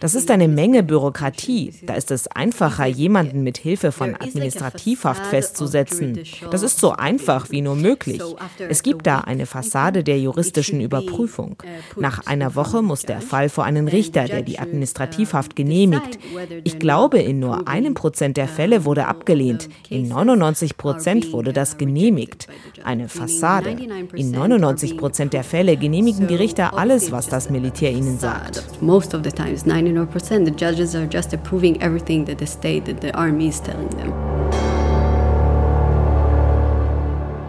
Das 0.00 0.14
ist 0.14 0.30
eine 0.30 0.46
Menge 0.46 0.82
Bürokratie. 0.82 1.72
Da 1.86 1.94
ist 1.94 2.10
es 2.10 2.26
einfacher, 2.26 2.84
jemanden 2.84 3.42
mit 3.42 3.56
Hilfe 3.56 3.92
von 3.92 4.14
Administrativhaft 4.14 5.24
festzusetzen. 5.24 6.20
Das 6.50 6.62
ist 6.62 6.78
so 6.78 6.92
einfach 6.92 7.50
wie 7.50 7.62
nur 7.62 7.76
möglich. 7.76 8.20
Es 8.68 8.82
gibt 8.82 9.06
da 9.06 9.20
eine 9.20 9.46
Fassade 9.46 10.04
der 10.04 10.20
juristischen 10.20 10.82
Überprüfung. 10.82 11.56
Uh, 11.96 12.00
Nach 12.00 12.26
einer 12.26 12.54
Woche 12.54 12.82
muss 12.82 13.02
der 13.02 13.22
Fall 13.22 13.48
vor 13.48 13.64
einen 13.64 13.88
Richter, 13.88 14.26
der 14.26 14.42
die 14.42 14.56
uh, 14.56 14.60
Administrativhaft 14.60 15.56
genehmigt. 15.56 16.18
Ich 16.64 16.78
glaube, 16.78 17.20
in 17.20 17.38
nur 17.38 17.68
einem 17.68 17.94
Prozent 17.94 18.36
der 18.36 18.48
Fälle 18.48 18.84
wurde 18.84 19.06
abgelehnt. 19.06 19.70
In 19.88 20.08
99 20.08 20.76
Prozent 20.76 21.32
wurde 21.32 21.54
das 21.54 21.78
genehmigt. 21.78 22.48
Eine 22.84 23.08
Fassade. 23.08 23.76
In 24.14 24.30
99 24.30 24.98
Prozent 24.98 25.32
der 25.32 25.44
Fälle 25.44 25.78
genehmigen 25.78 26.26
die 26.28 26.34
Richter 26.34 26.49
Richter 26.50 26.76
alles, 26.76 27.12
was 27.12 27.28
das 27.28 27.48
Militär 27.48 27.92
ihnen 27.92 28.18
sagt. 28.18 28.82
Most 28.82 29.14
of 29.14 29.22
the 29.22 29.30
times, 29.30 29.64
99%, 29.66 30.44
the 30.44 30.50
judges 30.50 30.96
are 30.96 31.06
just 31.08 31.32
approving 31.32 31.80
everything 31.80 32.26
that 32.26 32.40
the 32.40 32.46
state, 32.46 32.86
that 32.86 33.00
the 33.00 33.14
army 33.14 33.46
is 33.46 33.62
telling 33.62 33.88
them. 33.90 34.12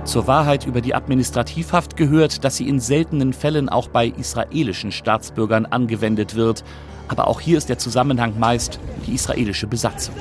Zur 0.06 0.28
Wahrheit 0.28 0.68
über 0.68 0.82
die 0.82 0.94
Administrativhaft 0.94 1.98
gehört, 1.98 2.44
dass 2.44 2.58
sie 2.58 2.70
in 2.70 2.80
seltenen 2.80 3.34
Fällen 3.34 3.70
auch 3.70 3.88
bei 3.88 4.06
israelischen 4.06 4.92
Staatsbürgern 4.92 5.66
angewendet 5.66 6.36
wird. 6.36 6.64
Aber 7.08 7.28
auch 7.28 7.42
hier 7.42 7.58
ist 7.58 7.70
der 7.70 7.80
Zusammenhang 7.80 8.38
meist 8.38 8.80
die 9.08 9.16
israelische 9.16 9.66
Besatzung. 9.66 10.14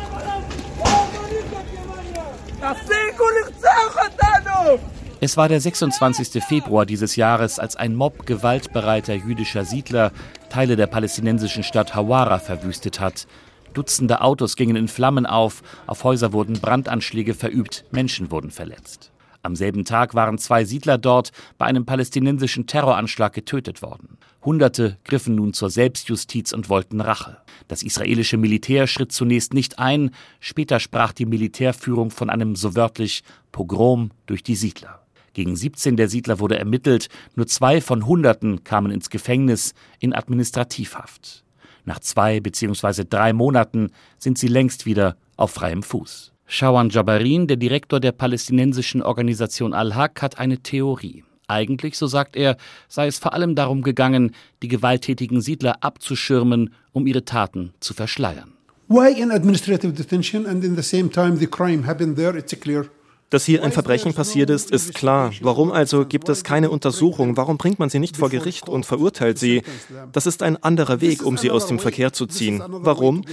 Es 5.23 5.37
war 5.37 5.51
der 5.51 5.61
26. 5.61 6.43
Februar 6.43 6.87
dieses 6.87 7.15
Jahres, 7.15 7.59
als 7.59 7.77
ein 7.77 7.95
Mob 7.95 8.25
gewaltbereiter 8.25 9.13
jüdischer 9.13 9.67
Siedler 9.67 10.13
Teile 10.49 10.77
der 10.77 10.87
palästinensischen 10.87 11.63
Stadt 11.63 11.95
Hawara 11.95 12.39
verwüstet 12.39 13.01
hat. 13.01 13.27
Dutzende 13.75 14.23
Autos 14.23 14.57
gingen 14.57 14.77
in 14.77 14.89
Flammen 14.89 15.27
auf, 15.27 15.63
auf 15.87 16.05
Häuser 16.05 16.33
wurden 16.33 16.55
Brandanschläge 16.55 17.35
verübt, 17.35 17.85
Menschen 17.91 18.31
wurden 18.31 18.51
verletzt. 18.51 19.13
Am 19.43 19.57
selben 19.57 19.85
Tag 19.85 20.15
waren 20.15 20.39
zwei 20.39 20.65
Siedler 20.65 20.97
dort 20.97 21.33
bei 21.59 21.67
einem 21.67 21.85
palästinensischen 21.85 22.67
Terroranschlag 22.67 23.35
getötet 23.35 23.83
worden. 23.83 24.17
Hunderte 24.43 24.97
griffen 25.05 25.35
nun 25.35 25.53
zur 25.53 25.69
Selbstjustiz 25.69 26.55
und 26.55 26.71
wollten 26.71 27.03
Rache. 27.03 27.37
Das 27.69 27.83
israelische 27.83 28.39
Militär 28.39 28.87
schritt 28.87 29.13
zunächst 29.13 29.53
nicht 29.53 29.79
ein, 29.79 30.13
später 30.41 30.81
sprach 30.81 31.13
die 31.13 31.27
Militärführung 31.27 32.11
von 32.11 32.31
einem 32.31 32.57
so 32.57 32.75
wörtlich 32.75 33.23
Pogrom 33.53 34.13
durch 34.25 34.43
die 34.43 34.57
Siedler. 34.57 35.00
Gegen 35.33 35.57
17 35.57 35.97
der 35.97 36.09
Siedler 36.09 36.41
wurde 36.41 36.59
ermittelt, 36.59 37.09
nur 37.37 37.47
zwei 37.47 37.81
von 37.81 38.07
Hunderten 38.07 38.65
kamen 38.65 38.91
ins 38.91 39.11
Gefängnis 39.11 39.75
in 40.01 40.13
Administrativhaft. 40.13 41.45
Nach 41.85 42.01
zwei 42.01 42.41
bzw. 42.41 43.05
drei 43.09 43.33
Monaten 43.33 43.91
sind 44.19 44.39
sie 44.39 44.49
längst 44.49 44.87
wieder 44.87 45.17
auf 45.37 45.53
freiem 45.53 45.83
Fuß. 45.83 46.33
Shawan 46.47 46.91
Jabarin, 46.91 47.47
der 47.47 47.57
Direktor 47.57 48.01
der 48.01 48.13
palästinensischen 48.13 49.03
Organisation 49.03 49.73
Al-Haq, 49.73 50.21
hat 50.21 50.39
eine 50.39 50.59
Theorie. 50.59 51.23
Eigentlich, 51.47 51.97
so 51.97 52.07
sagt 52.07 52.37
er, 52.37 52.57
sei 52.89 53.07
es 53.07 53.19
vor 53.19 53.35
allem 53.35 53.55
darum 53.55 53.83
gegangen, 53.83 54.35
die 54.63 54.69
gewalttätigen 54.69 55.41
Siedler 55.41 55.83
abzuschirmen, 55.83 56.75
um 56.93 57.07
ihre 57.07 57.25
Taten 57.25 57.73
zu 57.81 57.95
verschleiern. 57.95 58.53
Why 58.89 59.13
in 59.21 59.31
administrative 59.31 59.93
detention 59.93 60.47
and 60.47 60.65
in 60.65 60.75
the 60.75 60.83
same 60.83 61.11
time 61.11 61.37
the 61.37 61.47
crime 61.47 61.87
happened 61.87 62.17
there, 62.17 62.37
it's 62.37 62.53
clear. 62.59 62.87
Dass 63.31 63.45
hier 63.45 63.63
ein 63.63 63.71
Verbrechen 63.71 64.13
passiert 64.13 64.51
ist, 64.51 64.73
ist 64.73 64.93
klar. 64.93 65.33
Warum 65.41 65.71
also 65.71 66.05
gibt 66.05 66.29
es 66.29 66.43
keine 66.43 66.69
Untersuchung? 66.69 67.37
Warum 67.37 67.59
bringt 67.59 67.79
man 67.79 67.89
sie 67.89 68.01
nicht 68.01 68.17
vor 68.17 68.29
Gericht 68.29 68.69
und 68.69 68.85
verurteilt 68.85 69.39
sie? 69.39 69.63
Das 70.11 70.27
ist 70.27 70.43
ein 70.43 70.61
anderer 70.63 71.01
Weg, 71.01 71.25
um 71.25 71.39
sie 71.39 71.51
aus 71.51 71.67
dem 71.67 71.79
Verkehr 71.79 72.13
zu 72.13 72.27
ziehen. 72.27 72.61
Warum? 72.67 73.25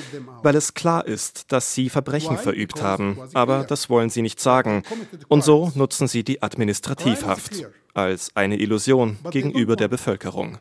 Weil 0.44 0.56
es 0.56 0.75
klar 0.75 1.08
ist, 1.08 1.51
dass 1.51 1.74
sie 1.74 1.89
Verbrechen 1.89 2.38
verübt 2.38 2.82
haben. 2.82 3.18
Aber 3.34 3.63
das 3.63 3.89
wollen 3.89 4.12
sie 4.12 4.22
nicht 4.22 4.39
sagen. 4.39 4.84
Und 5.27 5.44
so 5.44 5.72
nutzen 5.74 6.08
sie 6.08 6.24
die 6.24 6.44
Administrativhaft 6.44 7.66
als 7.96 8.30
eine 8.36 8.58
Illusion 8.58 9.18
gegenüber 9.32 9.75
der 9.75 9.88
Bevölkerung. 9.88 10.60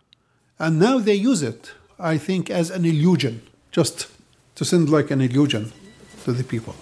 And 0.59 0.79
now 0.79 0.99
they 0.99 1.15
use 1.15 1.47
it, 1.47 1.77
I 2.01 2.19
think, 2.19 2.51
as 2.51 2.71
an 2.71 2.87
illusion, 2.87 3.43
just 3.75 4.09
to 4.55 4.65
send 4.65 4.89
like 4.89 5.11
an 5.11 5.21
illusion 5.21 5.71
to 6.25 6.33
the 6.33 6.43
people. 6.43 6.73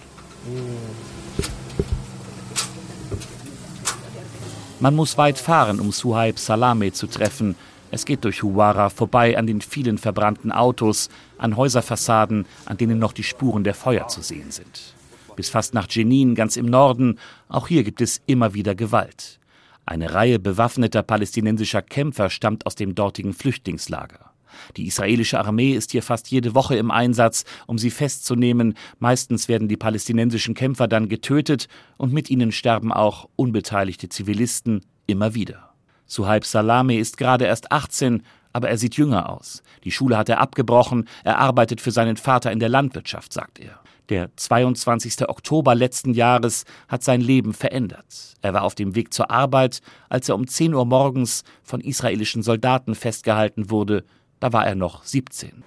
Man 4.84 4.96
muss 4.96 5.16
weit 5.16 5.38
fahren, 5.38 5.80
um 5.80 5.92
Suhaib 5.92 6.38
Salame 6.38 6.92
zu 6.92 7.06
treffen. 7.06 7.54
Es 7.90 8.04
geht 8.04 8.22
durch 8.22 8.42
Huwara 8.42 8.90
vorbei 8.90 9.38
an 9.38 9.46
den 9.46 9.62
vielen 9.62 9.96
verbrannten 9.96 10.52
Autos, 10.52 11.08
an 11.38 11.56
Häuserfassaden, 11.56 12.44
an 12.66 12.76
denen 12.76 12.98
noch 12.98 13.14
die 13.14 13.22
Spuren 13.22 13.64
der 13.64 13.72
Feuer 13.72 14.08
zu 14.08 14.20
sehen 14.20 14.50
sind. 14.50 14.94
Bis 15.36 15.48
fast 15.48 15.72
nach 15.72 15.86
Jenin, 15.88 16.34
ganz 16.34 16.58
im 16.58 16.66
Norden, 16.66 17.18
auch 17.48 17.68
hier 17.68 17.82
gibt 17.82 18.02
es 18.02 18.20
immer 18.26 18.52
wieder 18.52 18.74
Gewalt. 18.74 19.40
Eine 19.86 20.12
Reihe 20.12 20.38
bewaffneter 20.38 21.02
palästinensischer 21.02 21.80
Kämpfer 21.80 22.28
stammt 22.28 22.66
aus 22.66 22.74
dem 22.74 22.94
dortigen 22.94 23.32
Flüchtlingslager. 23.32 24.33
Die 24.76 24.86
israelische 24.86 25.38
Armee 25.40 25.72
ist 25.72 25.92
hier 25.92 26.02
fast 26.02 26.30
jede 26.30 26.54
Woche 26.54 26.76
im 26.76 26.90
Einsatz, 26.90 27.44
um 27.66 27.78
sie 27.78 27.90
festzunehmen. 27.90 28.74
Meistens 28.98 29.48
werden 29.48 29.68
die 29.68 29.76
palästinensischen 29.76 30.54
Kämpfer 30.54 30.88
dann 30.88 31.08
getötet 31.08 31.68
und 31.96 32.12
mit 32.12 32.30
ihnen 32.30 32.52
sterben 32.52 32.92
auch 32.92 33.28
unbeteiligte 33.36 34.08
Zivilisten 34.08 34.82
immer 35.06 35.34
wieder. 35.34 35.70
Suhaib 36.06 36.44
Salame 36.44 36.98
ist 36.98 37.16
gerade 37.16 37.46
erst 37.46 37.72
18, 37.72 38.22
aber 38.52 38.68
er 38.68 38.78
sieht 38.78 38.96
jünger 38.96 39.30
aus. 39.30 39.62
Die 39.84 39.90
Schule 39.90 40.16
hat 40.16 40.28
er 40.28 40.40
abgebrochen, 40.40 41.08
er 41.24 41.38
arbeitet 41.38 41.80
für 41.80 41.90
seinen 41.90 42.16
Vater 42.16 42.52
in 42.52 42.60
der 42.60 42.68
Landwirtschaft, 42.68 43.32
sagt 43.32 43.58
er. 43.58 43.80
Der 44.10 44.30
22. 44.36 45.28
Oktober 45.28 45.74
letzten 45.74 46.12
Jahres 46.12 46.64
hat 46.88 47.02
sein 47.02 47.22
Leben 47.22 47.54
verändert. 47.54 48.36
Er 48.42 48.52
war 48.52 48.62
auf 48.62 48.74
dem 48.74 48.94
Weg 48.94 49.14
zur 49.14 49.30
Arbeit, 49.30 49.80
als 50.10 50.28
er 50.28 50.34
um 50.34 50.46
10 50.46 50.74
Uhr 50.74 50.84
morgens 50.84 51.42
von 51.62 51.80
israelischen 51.80 52.42
Soldaten 52.42 52.94
festgehalten 52.94 53.70
wurde 53.70 54.04
da 54.40 54.52
war 54.52 54.66
er 54.66 54.74
noch 54.74 55.04
17. 55.04 55.62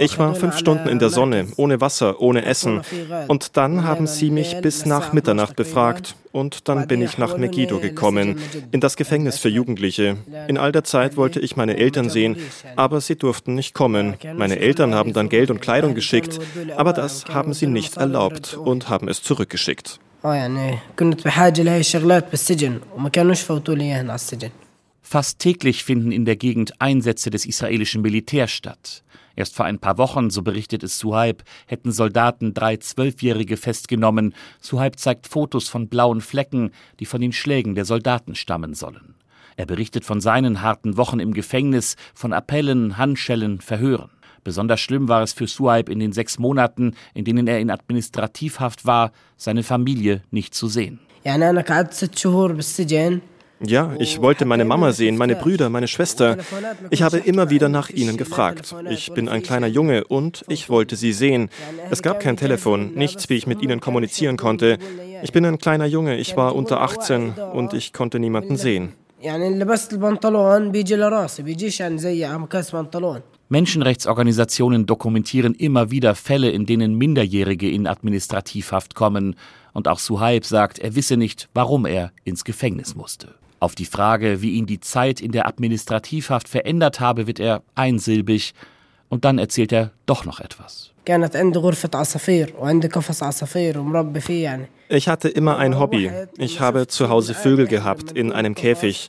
Ich 0.00 0.16
war 0.16 0.32
fünf 0.36 0.56
Stunden 0.56 0.88
in 0.88 1.00
der 1.00 1.10
Sonne, 1.10 1.48
ohne 1.56 1.80
Wasser, 1.80 2.20
ohne 2.20 2.44
Essen. 2.44 2.82
Und 3.26 3.56
dann 3.56 3.82
haben 3.82 4.06
sie 4.06 4.30
mich 4.30 4.60
bis 4.60 4.86
nach 4.86 5.12
Mitternacht 5.12 5.56
befragt. 5.56 6.14
Und 6.30 6.68
dann 6.68 6.86
bin 6.86 7.02
ich 7.02 7.18
nach 7.18 7.36
Megiddo 7.36 7.80
gekommen, 7.80 8.38
in 8.70 8.80
das 8.80 8.96
Gefängnis 8.96 9.38
für 9.38 9.48
Jugendliche. 9.48 10.16
In 10.46 10.56
all 10.56 10.70
der 10.70 10.84
Zeit 10.84 11.16
wollte 11.16 11.40
ich 11.40 11.56
meine 11.56 11.76
Eltern 11.76 12.10
sehen, 12.10 12.36
aber 12.76 13.00
sie 13.00 13.16
durften 13.16 13.56
nicht 13.56 13.74
kommen. 13.74 14.14
Meine 14.36 14.60
Eltern 14.60 14.94
haben 14.94 15.12
dann 15.12 15.28
Geld 15.28 15.50
und 15.50 15.60
Kleidung 15.60 15.96
geschickt, 15.96 16.38
aber 16.76 16.92
das 16.92 17.24
haben 17.26 17.52
sie 17.52 17.66
nicht 17.66 17.96
erlaubt 17.96 18.56
und 18.56 18.88
haben 18.88 19.08
es 19.08 19.24
zurückgeschickt. 19.24 19.98
Fast 25.00 25.38
täglich 25.38 25.84
finden 25.84 26.10
in 26.10 26.24
der 26.24 26.34
Gegend 26.34 26.80
Einsätze 26.80 27.30
des 27.30 27.46
israelischen 27.46 28.02
Militärs 28.02 28.50
statt. 28.50 29.04
Erst 29.36 29.54
vor 29.54 29.64
ein 29.64 29.78
paar 29.78 29.96
Wochen, 29.96 30.30
so 30.30 30.42
berichtet 30.42 30.82
es 30.82 30.98
Suhaib, 30.98 31.44
hätten 31.66 31.92
Soldaten 31.92 32.52
drei 32.52 32.78
Zwölfjährige 32.78 33.56
festgenommen. 33.56 34.34
Suhaib 34.60 34.98
zeigt 34.98 35.28
Fotos 35.28 35.68
von 35.68 35.88
blauen 35.88 36.20
Flecken, 36.20 36.72
die 36.98 37.06
von 37.06 37.20
den 37.20 37.32
Schlägen 37.32 37.76
der 37.76 37.84
Soldaten 37.84 38.34
stammen 38.34 38.74
sollen. 38.74 39.14
Er 39.54 39.66
berichtet 39.66 40.04
von 40.04 40.20
seinen 40.20 40.62
harten 40.62 40.96
Wochen 40.96 41.20
im 41.20 41.32
Gefängnis, 41.32 41.94
von 42.12 42.32
Appellen, 42.32 42.98
Handschellen, 42.98 43.60
Verhören. 43.60 44.10
Besonders 44.48 44.80
schlimm 44.80 45.08
war 45.08 45.22
es 45.22 45.34
für 45.34 45.46
Suhaib 45.46 45.90
in 45.90 45.98
den 45.98 46.14
sechs 46.14 46.38
Monaten, 46.38 46.94
in 47.12 47.26
denen 47.26 47.46
er 47.46 47.60
in 47.60 47.70
Administrativhaft 47.70 48.86
war, 48.86 49.12
seine 49.36 49.62
Familie 49.62 50.22
nicht 50.30 50.54
zu 50.54 50.68
sehen. 50.68 51.00
Ja, 53.60 53.94
ich 53.98 54.22
wollte 54.22 54.46
meine 54.46 54.64
Mama 54.64 54.92
sehen, 54.92 55.18
meine 55.18 55.36
Brüder, 55.36 55.68
meine 55.68 55.86
Schwester. 55.86 56.38
Ich 56.88 57.02
habe 57.02 57.18
immer 57.18 57.50
wieder 57.50 57.68
nach 57.68 57.90
ihnen 57.90 58.16
gefragt. 58.16 58.74
Ich 58.88 59.12
bin 59.12 59.28
ein 59.28 59.42
kleiner 59.42 59.66
Junge 59.66 60.04
und 60.04 60.46
ich 60.48 60.70
wollte 60.70 60.96
sie 60.96 61.12
sehen. 61.12 61.50
Es 61.90 62.00
gab 62.00 62.18
kein 62.18 62.38
Telefon, 62.38 62.94
nichts, 62.94 63.28
wie 63.28 63.34
ich 63.34 63.46
mit 63.46 63.60
ihnen 63.60 63.80
kommunizieren 63.80 64.38
konnte. 64.38 64.78
Ich 65.22 65.32
bin 65.32 65.44
ein 65.44 65.58
kleiner 65.58 65.84
Junge, 65.84 66.16
ich 66.16 66.38
war 66.38 66.56
unter 66.56 66.80
18 66.80 67.32
und 67.52 67.74
ich 67.74 67.92
konnte 67.92 68.18
niemanden 68.18 68.56
sehen. 68.56 68.94
Menschenrechtsorganisationen 73.48 74.86
dokumentieren 74.86 75.54
immer 75.54 75.90
wieder 75.90 76.14
Fälle, 76.14 76.50
in 76.50 76.66
denen 76.66 76.94
Minderjährige 76.96 77.70
in 77.70 77.86
Administrativhaft 77.86 78.94
kommen. 78.94 79.36
Und 79.72 79.88
auch 79.88 79.98
Suhaib 79.98 80.44
sagt, 80.44 80.78
er 80.78 80.94
wisse 80.94 81.16
nicht, 81.16 81.48
warum 81.54 81.86
er 81.86 82.12
ins 82.24 82.44
Gefängnis 82.44 82.94
musste. 82.94 83.34
Auf 83.60 83.74
die 83.74 83.86
Frage, 83.86 84.42
wie 84.42 84.52
ihn 84.52 84.66
die 84.66 84.80
Zeit 84.80 85.20
in 85.20 85.32
der 85.32 85.46
Administrativhaft 85.46 86.48
verändert 86.48 87.00
habe, 87.00 87.26
wird 87.26 87.40
er 87.40 87.62
einsilbig 87.74 88.54
und 89.08 89.24
dann 89.24 89.38
erzählt 89.38 89.72
er 89.72 89.90
doch 90.06 90.24
noch 90.24 90.40
etwas. 90.40 90.92
Ich 94.90 95.08
hatte 95.08 95.28
immer 95.28 95.56
ein 95.56 95.78
Hobby. 95.78 96.10
Ich 96.36 96.60
habe 96.60 96.86
zu 96.86 97.08
Hause 97.08 97.34
Vögel 97.34 97.66
gehabt 97.66 98.12
in 98.12 98.32
einem 98.32 98.54
Käfig. 98.54 99.08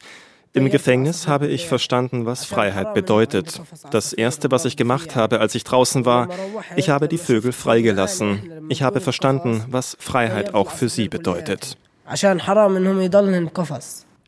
Im 0.54 0.70
Gefängnis 0.70 1.28
habe 1.28 1.48
ich 1.48 1.68
verstanden, 1.68 2.26
was 2.26 2.46
Freiheit 2.46 2.94
bedeutet. 2.96 3.62
Das 3.92 4.14
Erste, 4.14 4.50
was 4.50 4.66
ich 4.66 4.78
gemacht 4.78 5.16
habe, 5.16 5.40
als 5.40 5.54
ich 5.54 5.64
draußen 5.64 6.06
war, 6.06 6.28
ich 6.76 6.90
habe 6.90 7.08
die 7.08 7.20
Vögel 7.20 7.52
freigelassen. 7.52 8.68
Ich 8.70 8.82
habe 8.82 9.00
verstanden, 9.00 9.64
was 9.70 9.96
Freiheit 10.00 10.56
auch 10.56 10.72
für 10.72 10.90
sie 10.90 11.08
bedeutet. 11.08 11.78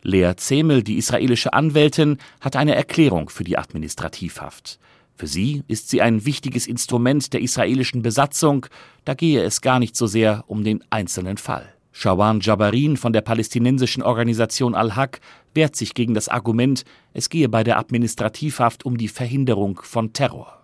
Lea 0.04 0.34
Zemel, 0.36 0.84
die 0.84 0.98
israelische 0.98 1.54
Anwältin, 1.54 2.18
hat 2.40 2.56
eine 2.56 2.76
Erklärung 2.76 3.30
für 3.30 3.44
die 3.44 3.58
Administrativhaft. 3.58 4.80
Für 5.16 5.28
sie 5.28 5.64
ist 5.68 5.90
sie 5.90 6.02
ein 6.02 6.26
wichtiges 6.26 6.68
Instrument 6.68 7.34
der 7.34 7.42
israelischen 7.42 8.02
Besatzung, 8.02 8.66
da 9.06 9.14
gehe 9.14 9.44
es 9.44 9.62
gar 9.62 9.80
nicht 9.80 9.96
so 9.96 10.08
sehr 10.08 10.44
um 10.48 10.64
den 10.64 10.84
einzelnen 10.90 11.38
Fall. 11.38 11.72
Shawan 11.92 12.40
Jabarin 12.40 12.98
von 12.98 13.14
der 13.14 13.22
palästinensischen 13.22 14.04
Organisation 14.04 14.76
Al-Haq 14.76 15.20
wehrt 15.54 15.76
sich 15.76 15.94
gegen 15.94 16.14
das 16.14 16.30
Argument, 16.30 16.84
es 17.14 17.30
gehe 17.30 17.50
bei 17.50 17.64
der 17.64 17.78
Administrativhaft 17.78 18.86
um 18.86 18.98
die 18.98 19.10
Verhinderung 19.10 19.82
von 19.84 20.14
Terror. 20.14 20.62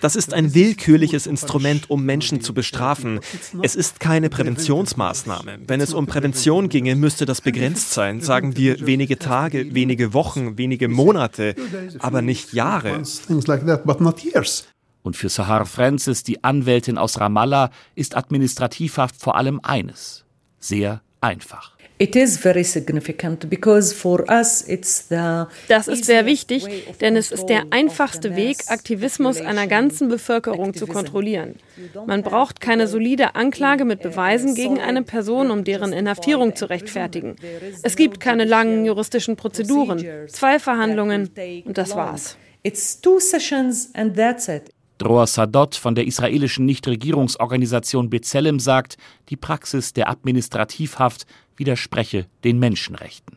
Das 0.00 0.16
ist 0.16 0.32
ein 0.32 0.54
willkürliches 0.54 1.26
Instrument, 1.26 1.90
um 1.90 2.06
Menschen 2.06 2.40
zu 2.40 2.54
bestrafen. 2.54 3.20
Es 3.60 3.76
ist 3.76 4.00
keine 4.00 4.30
Präventionsmaßnahme. 4.30 5.58
Wenn 5.66 5.82
es 5.82 5.92
um 5.92 6.06
Prävention 6.06 6.70
ginge, 6.70 6.96
müsste 6.96 7.26
das 7.26 7.42
begrenzt 7.42 7.92
sein. 7.92 8.22
Sagen 8.22 8.56
wir 8.56 8.86
wenige 8.86 9.18
Tage, 9.18 9.74
wenige 9.74 10.14
Wochen, 10.14 10.56
wenige 10.56 10.88
Monate, 10.88 11.54
aber 11.98 12.22
nicht 12.22 12.54
Jahre. 12.54 13.02
Und 15.06 15.16
für 15.16 15.28
Sahar 15.28 15.66
Francis, 15.66 16.24
die 16.24 16.42
Anwältin 16.42 16.98
aus 16.98 17.20
Ramallah, 17.20 17.70
ist 17.94 18.16
Administrativhaft 18.16 19.14
vor 19.14 19.36
allem 19.36 19.60
eines: 19.62 20.24
sehr 20.58 21.00
einfach. 21.20 21.76
Das 25.68 25.88
ist 25.88 26.04
sehr 26.04 26.26
wichtig, 26.26 26.66
denn 27.00 27.16
es 27.16 27.30
ist 27.30 27.46
der 27.46 27.66
einfachste 27.70 28.34
Weg, 28.34 28.56
Aktivismus 28.66 29.40
einer 29.40 29.68
ganzen 29.68 30.08
Bevölkerung 30.08 30.74
zu 30.74 30.88
kontrollieren. 30.88 31.54
Man 32.04 32.24
braucht 32.24 32.60
keine 32.60 32.88
solide 32.88 33.36
Anklage 33.36 33.84
mit 33.84 34.02
Beweisen 34.02 34.56
gegen 34.56 34.80
eine 34.80 35.02
Person, 35.02 35.52
um 35.52 35.62
deren 35.62 35.92
Inhaftierung 35.92 36.56
zu 36.56 36.68
rechtfertigen. 36.68 37.36
Es 37.84 37.94
gibt 37.94 38.18
keine 38.18 38.44
langen 38.44 38.84
juristischen 38.84 39.36
Prozeduren, 39.36 40.04
zwei 40.26 40.58
Verhandlungen 40.58 41.30
und 41.64 41.78
das 41.78 41.94
war's. 41.94 42.36
It's 42.64 43.00
two 43.00 43.20
sessions 43.20 43.90
and 43.94 44.16
that's 44.16 44.48
it. 44.48 44.75
Dror 44.98 45.26
Sadot 45.26 45.74
von 45.74 45.94
der 45.94 46.06
israelischen 46.06 46.64
Nichtregierungsorganisation 46.66 48.10
B'Tselem 48.10 48.60
sagt, 48.60 48.96
die 49.28 49.36
Praxis 49.36 49.92
der 49.92 50.08
Administrativhaft 50.08 51.26
widerspreche 51.56 52.26
den 52.44 52.58
Menschenrechten. 52.58 53.36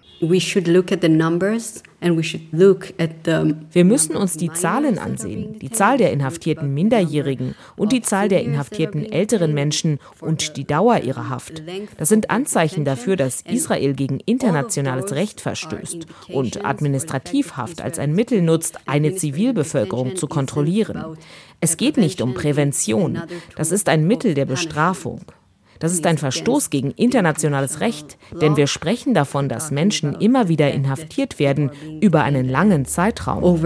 Wir 3.72 3.86
müssen 3.86 4.16
uns 4.18 4.36
die 4.36 4.52
Zahlen 4.52 5.00
ansehen, 5.00 5.60
die 5.60 5.70
Zahl 5.70 5.98
der 5.98 6.12
inhaftierten 6.12 6.74
Minderjährigen 6.74 7.56
und 7.78 7.94
die 7.94 8.02
Zahl 8.02 8.28
der 8.28 8.44
inhaftierten 8.44 9.10
älteren 9.10 9.54
Menschen 9.54 10.00
und 10.20 10.58
die 10.58 10.66
Dauer 10.66 11.00
ihrer 11.00 11.30
Haft. 11.30 11.64
Das 11.98 12.10
sind 12.10 12.30
Anzeichen 12.30 12.84
dafür, 12.84 13.16
dass 13.16 13.42
Israel 13.42 13.94
gegen 13.94 14.20
internationales 14.20 15.14
Recht 15.14 15.40
verstößt 15.40 16.06
und 16.28 16.66
Administrativhaft 16.66 17.82
als 17.82 17.98
ein 17.98 18.14
Mittel 18.14 18.42
nutzt, 18.42 18.78
eine 18.88 19.16
Zivilbevölkerung 19.16 20.18
zu 20.18 20.28
kontrollieren. 20.28 21.18
Es 21.62 21.78
geht 21.78 21.96
nicht 21.98 22.22
um 22.22 22.34
Prävention, 22.34 23.22
das 23.56 23.72
ist 23.72 23.88
ein 23.88 24.06
Mittel 24.06 24.34
der 24.34 24.46
Bestrafung. 24.46 25.22
Das 25.80 25.94
ist 25.94 26.06
ein 26.06 26.18
Verstoß 26.18 26.70
gegen 26.70 26.92
internationales 26.92 27.80
Recht, 27.80 28.18
denn 28.42 28.58
wir 28.58 28.68
sprechen 28.68 29.14
davon, 29.14 29.48
dass 29.48 29.72
Menschen 29.72 30.14
immer 30.16 30.50
wieder 30.50 30.72
inhaftiert 30.72 31.40
werden 31.40 31.72
über 32.02 32.24
einen 32.24 32.50
langen 32.50 32.86
Zeitraum. 32.86 33.44
Also 33.44 33.64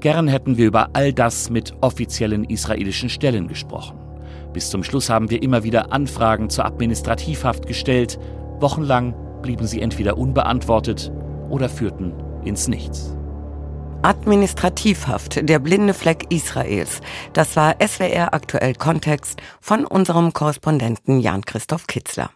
Gern 0.00 0.28
hätten 0.28 0.56
wir 0.56 0.66
über 0.66 0.90
all 0.92 1.12
das 1.12 1.50
mit 1.50 1.74
offiziellen 1.80 2.44
israelischen 2.44 3.08
Stellen 3.08 3.48
gesprochen. 3.48 3.98
Bis 4.52 4.70
zum 4.70 4.82
Schluss 4.82 5.08
haben 5.08 5.30
wir 5.30 5.42
immer 5.42 5.62
wieder 5.62 5.92
Anfragen 5.92 6.50
zur 6.50 6.64
Administrativhaft 6.64 7.66
gestellt. 7.66 8.18
Wochenlang 8.60 9.14
blieben 9.42 9.66
sie 9.66 9.80
entweder 9.80 10.18
unbeantwortet 10.18 11.12
oder 11.48 11.68
führten 11.68 12.12
ins 12.44 12.68
Nichts. 12.68 13.16
Administrativhaft, 14.02 15.48
der 15.48 15.58
blinde 15.58 15.94
Fleck 15.94 16.26
Israels. 16.30 17.00
Das 17.32 17.56
war 17.56 17.76
SWR 17.80 18.34
aktuell 18.34 18.74
Kontext 18.74 19.40
von 19.60 19.86
unserem 19.86 20.32
Korrespondenten 20.34 21.20
Jan-Christoph 21.20 21.86
Kitzler. 21.86 22.28